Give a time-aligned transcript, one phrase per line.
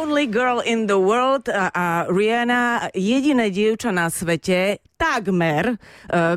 [0.00, 5.76] only girl in the world a, a Rihanna, jediné dievča na svete, takmer, e,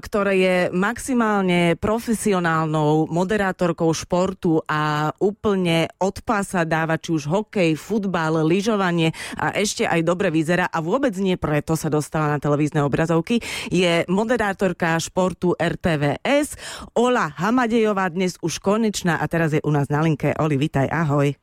[0.03, 8.43] ktoré je maximálne profesionálnou moderátorkou športu a úplne od pása dáva či už hokej, futbal,
[8.43, 13.39] lyžovanie a ešte aj dobre vyzerá a vôbec nie preto sa dostala na televízne obrazovky.
[13.71, 16.59] Je moderátorka športu RTVS.
[16.99, 20.35] Ola Hamadejová dnes už konečná a teraz je u nás na linke.
[20.35, 21.42] Oli, vitaj, ahoj.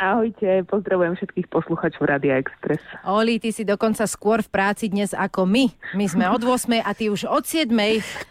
[0.00, 2.80] Ahojte, pozdravujem všetkých posluchačov Radia Express.
[3.04, 5.68] Oli, ty si dokonca skôr v práci dnes ako my.
[5.92, 7.68] My sme od 8 a ty už od 7.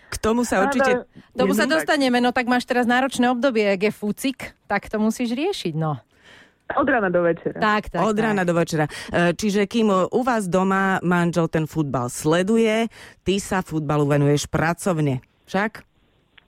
[0.10, 1.06] K tomu sa určite...
[1.06, 4.98] K tomu sa dostaneme, no tak máš teraz náročné obdobie, ak je fúcik, tak to
[4.98, 6.02] musíš riešiť, no.
[6.74, 7.62] Od rána do večera.
[7.62, 8.26] Tak, tak, Od tak.
[8.26, 8.90] rána do večera.
[9.14, 12.90] E, Čiže kým u vás doma manžel ten futbal sleduje,
[13.22, 15.22] ty sa futbalu venuješ pracovne.
[15.46, 15.86] Však?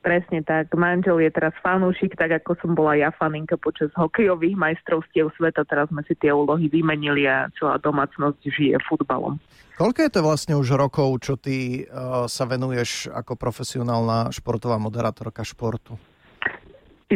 [0.02, 0.74] Presne tak.
[0.74, 5.62] Manžel je teraz fanúšik, tak ako som bola ja faninka počas hokejových majstrovstiev sveta.
[5.70, 9.38] Teraz sme si tie úlohy vymenili a celá domácnosť žije futbalom.
[9.78, 15.46] Koľko je to vlastne už rokov, čo ty uh, sa venuješ ako profesionálna športová moderátorka
[15.46, 15.98] športu?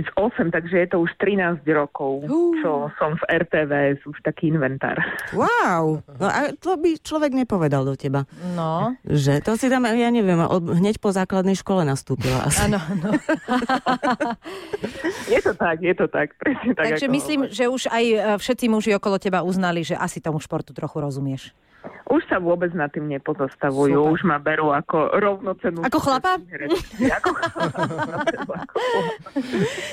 [0.03, 2.27] 2008, takže je to už 13 rokov,
[2.59, 4.99] čo som v RTVS, už taký inventár.
[5.31, 6.03] Wow!
[6.19, 8.27] No a to by človek nepovedal do teba.
[8.51, 12.67] No, Že to si tam, ja neviem, od, hneď po základnej škole nastúpila asi.
[12.67, 13.15] áno, áno.
[15.31, 16.95] Je to tak, je to tak, presne tak.
[16.95, 17.57] Takže myslím, hovoríš.
[17.57, 21.53] že už aj e, všetci muži okolo teba uznali, že asi tomu športu trochu rozumieš.
[22.15, 24.13] Už sa vôbec nad tým nepozastavujú, Super.
[24.15, 25.83] už ma berú ako rovnocenú...
[25.83, 26.39] Ako chlapa?
[26.47, 27.11] herečky.
[27.11, 27.83] Ako chlapa.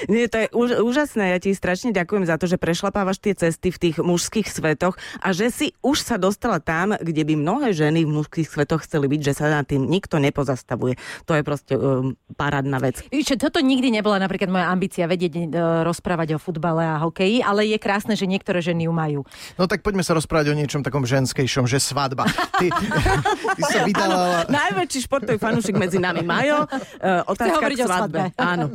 [0.06, 3.74] Nie, to je úž, úžasné, ja ti strašne ďakujem za to, že prešlapávaš tie cesty
[3.74, 8.06] v tých mužských svetoch a že si už sa dostala tam, kde by mnohé ženy
[8.06, 10.94] v mužských svetoch chceli byť, že sa nad tým nikto nepozastavuje.
[11.26, 13.02] To je proste um, parádna vec.
[13.10, 15.42] Čo, toto nikdy nebola napríklad moja ambícia vedieť e,
[15.82, 19.20] rozprávať o futbale a hokeji, ale je krásne, že niektoré ženy ju majú.
[19.58, 22.11] No tak poďme sa rozprávať o niečom takom ženskejšom, že svadba.
[22.60, 22.66] Ty,
[23.56, 24.44] ty sa vydala...
[24.46, 26.68] Najväčší športový fanúšik medzi nami, Majo.
[26.68, 28.22] Uh, otázka k o svadbe.
[28.36, 28.68] Áno.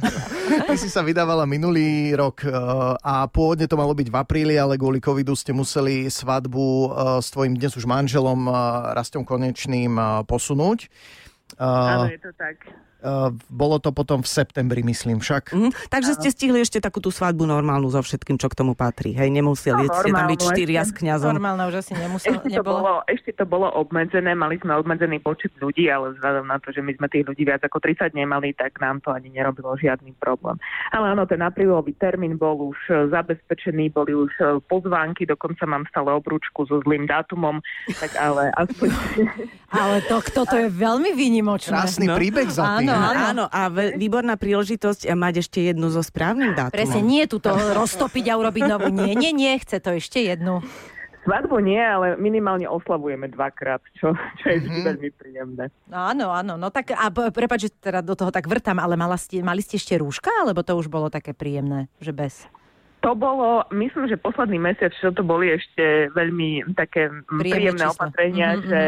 [0.65, 2.51] Ty si sa vydávala minulý rok eh,
[3.03, 6.89] a pôvodne to malo byť v apríli, ale kvôli covidu ste museli svadbu eh,
[7.19, 8.53] s tvojim dnes už manželom eh,
[8.95, 10.87] Rastom Konečným eh, posunúť.
[11.57, 12.57] Áno, Eh, je to tak.
[13.07, 15.55] Eh, Bolo to potom v septembri, myslím však.
[15.55, 15.69] Mhm.
[15.87, 19.15] Takže ste stihli ešte takú tú svadbu normálnu so všetkým, čo k tomu patrí.
[19.15, 21.31] Hej, nemuseli No, ste tam byť štyria s kňazom.
[21.39, 25.55] Normálne už asi nemusel, Ešte to, bolo, ešte to bolo obmedzené, mali sme obmedzený počet
[25.57, 28.75] ľudí, ale vzhľadom na to, že my sme tých ľudí viac ako 30 nemali, tak
[28.83, 30.59] nám to ani nerobilo žiadny problém.
[30.91, 35.85] Ale áno, ten aprílový termín bol už e, zabezpečený, boli už e, pozvánky, dokonca mám
[35.87, 37.61] stále obrúčku so zlým dátumom,
[38.01, 38.89] tak ale aspoň...
[39.67, 41.75] Ale to, toto je veľmi výnimočné.
[41.75, 42.15] Krásny No.
[42.15, 42.87] príbeh za tým.
[42.87, 43.25] Áno, áno.
[43.27, 43.61] Áno, a
[43.95, 46.73] výborná príležitosť eh, mať ešte jednu so správnym dátumom.
[46.73, 48.89] Presne, nie tu to roztopiť a urobiť novú.
[48.89, 50.65] Nie, nie, nie, chce to ešte jednu.
[51.27, 55.67] Svadbu nie, ale minimálne oslavujeme dvakrát, čo, čo je vždy veľmi príjemné.
[55.91, 56.55] No, áno, áno.
[56.55, 59.75] No tak, a prepáč, že teda do toho tak vrtám, ale mala ste, mali ste
[59.75, 62.47] ešte rúška, alebo to už bolo také príjemné, že bez?
[63.07, 67.85] To bolo, myslím, že posledný mesiac, čo to boli ešte veľmi také mm, Príjemné príjemné
[67.87, 68.81] opatrenia, Mhm, že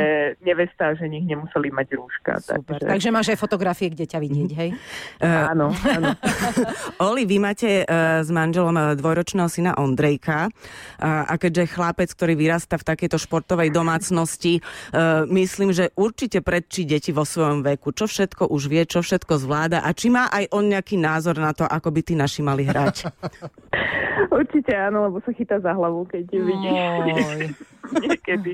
[0.44, 2.32] nevesta a ženich nemuseli mať rúška.
[2.42, 2.80] Super.
[2.82, 4.70] Takže, Takže máš aj fotografie, kde ťa vidieť, hej?
[5.52, 6.10] áno, áno.
[7.12, 12.34] Oli, vy máte uh, s manželom uh, dvojročného syna Ondrejka uh, a keďže chlapec, ktorý
[12.36, 17.94] vyrasta v takejto športovej domácnosti, uh, myslím, že určite predčí deti vo svojom veku.
[17.96, 21.54] Čo všetko už vie, čo všetko zvláda a či má aj on nejaký názor na
[21.54, 22.96] to, ako by tí naši mali hrať.
[24.28, 26.70] Určite áno, lebo sa chytá za hlavu, keď ju vidí
[28.04, 28.54] niekedy.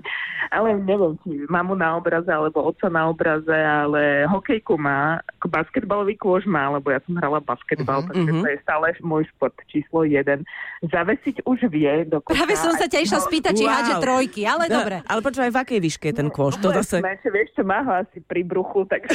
[0.54, 6.16] Ale neviem, či mamu na obraze, alebo otca na obraze, ale hokejku má, ako basketbalový
[6.16, 8.42] kôž má, lebo ja som hrala basketbal, Mhm, takže mhm.
[8.42, 10.46] to je stále môj šport číslo jeden.
[10.86, 12.38] Zavesiť už vie, dokonca...
[12.38, 13.74] Práve som sa ťa išla spýtať, či Wow.
[13.74, 14.98] hádže trojky, ale No, dobre.
[15.06, 16.58] Ale počúvaj, v akej výške je ten kôš?
[16.62, 17.02] To zase...
[17.02, 19.06] Meče, vieš čo, má ho asi pri bruchu, tak...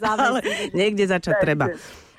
[0.00, 1.66] Ale niekde začať treba.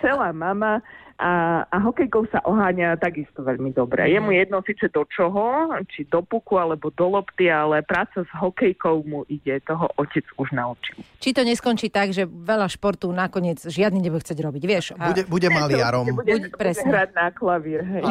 [0.01, 0.81] Celá mama
[1.21, 4.09] a, a hokejkou sa oháňa takisto veľmi dobre.
[4.09, 8.31] Je mu jedno síce do čoho, či do puku alebo do lopty, ale práca s
[8.41, 10.97] hokejkou mu ide, toho otec už naučil.
[11.21, 14.85] Či to neskončí tak, že veľa športu nakoniec žiadny nebude chcieť robiť, vieš?
[14.97, 15.13] A...
[15.13, 16.09] Bude, bude maliarom.
[16.09, 16.89] Bude, Buď- presne.
[16.89, 18.03] bude hrať na klavír, hej.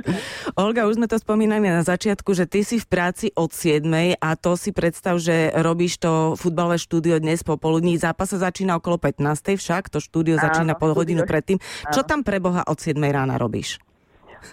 [0.66, 3.86] Olga, už sme to spomínali na začiatku, že ty si v práci od 7
[4.18, 7.94] a to si predstav, že robíš to futbalové štúdio dnes popoludní.
[8.02, 9.54] Zápas sa začína okolo 15.
[9.54, 11.62] však, to štúdio Áno, začína pol hodinu predtým.
[11.94, 13.80] Čo tam pre Boha od 7 rána robíš?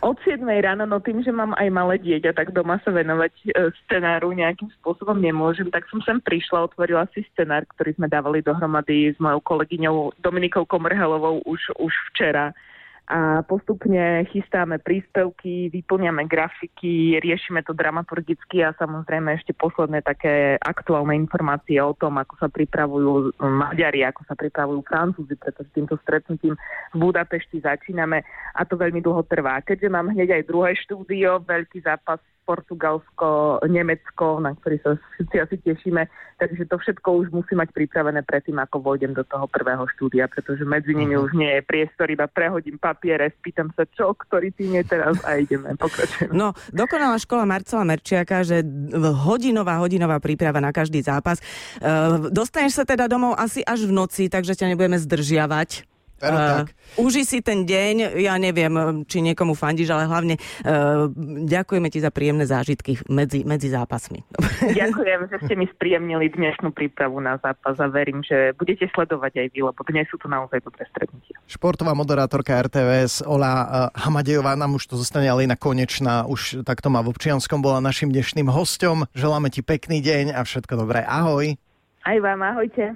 [0.01, 3.69] Od 7 ráno, no tým, že mám aj malé dieťa, tak doma sa venovať e,
[3.85, 9.13] scenáru nejakým spôsobom nemôžem, tak som sem prišla, otvorila si scenár, ktorý sme dávali dohromady
[9.13, 12.55] s mojou kolegyňou Dominikou Komrhelovou už, už včera.
[13.03, 21.11] A postupne chystáme príspevky, vyplňame grafiky, riešime to dramaturgicky a samozrejme ešte posledné také aktuálne
[21.19, 26.55] informácie o tom, ako sa pripravujú Maďari, ako sa pripravujú Francúzi, pretože týmto stretnutím
[26.91, 28.23] v Budapešti začíname
[28.55, 29.59] a to veľmi dlho trvá.
[29.59, 35.55] Keďže mám hneď aj druhé štúdio, veľký zápas Portugalsko, Nemecko, na ktorý sa všetci asi
[35.63, 36.03] tešíme.
[36.37, 40.67] Takže to všetko už musí mať pripravené predtým, ako vojdem do toho prvého štúdia, pretože
[40.67, 41.29] medzi nimi uh-huh.
[41.29, 45.39] už nie je priestor, iba prehodím papiere, spýtam sa, čo, ktorý tým je teraz a
[45.39, 46.35] ideme, pokračujeme.
[46.35, 48.59] No, dokonalá škola Marcela Merčiaka, že
[49.23, 51.39] hodinová, hodinová príprava na každý zápas.
[51.79, 55.92] Uh, dostaneš sa teda domov asi až v noci, takže ťa nebudeme zdržiavať.
[56.23, 56.67] Pero uh, tak.
[56.95, 61.11] Uži si ten deň, ja neviem, či niekomu fandíš, ale hlavne uh,
[61.43, 64.23] ďakujeme ti za príjemné zážitky medzi, medzi zápasmi.
[64.79, 69.47] Ďakujem, že ste mi spríjemnili dnešnú prípravu na zápas a verím, že budete sledovať aj
[69.51, 71.35] vy, lebo dnes sú to naozaj dobré stretnutia.
[71.51, 73.67] Športová moderátorka RTVS Ola uh,
[73.99, 78.07] Hamadejová nám už to zostane ale na konečná, už takto má v občianskom, bola našim
[78.07, 79.11] dnešným hostom.
[79.11, 81.03] Želáme ti pekný deň a všetko dobré.
[81.03, 81.59] Ahoj.
[82.03, 82.95] Aj vám, ahojte.